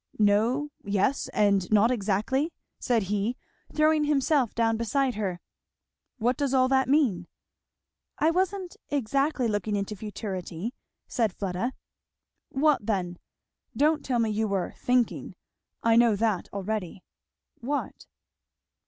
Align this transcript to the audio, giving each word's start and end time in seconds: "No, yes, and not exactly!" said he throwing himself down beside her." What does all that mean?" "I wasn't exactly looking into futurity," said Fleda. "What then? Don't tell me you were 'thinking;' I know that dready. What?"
"No, 0.17 0.69
yes, 0.83 1.27
and 1.27 1.71
not 1.71 1.91
exactly!" 1.91 2.51
said 2.79 3.03
he 3.03 3.37
throwing 3.71 4.05
himself 4.05 4.55
down 4.55 4.75
beside 4.75 5.13
her." 5.13 5.39
What 6.17 6.37
does 6.37 6.55
all 6.55 6.67
that 6.69 6.89
mean?" 6.89 7.27
"I 8.17 8.31
wasn't 8.31 8.77
exactly 8.89 9.47
looking 9.47 9.75
into 9.75 9.95
futurity," 9.95 10.73
said 11.07 11.31
Fleda. 11.35 11.73
"What 12.49 12.83
then? 12.83 13.19
Don't 13.77 14.03
tell 14.03 14.17
me 14.17 14.31
you 14.31 14.47
were 14.47 14.73
'thinking;' 14.75 15.35
I 15.83 15.97
know 15.97 16.15
that 16.15 16.49
dready. 16.51 17.01
What?" 17.59 18.07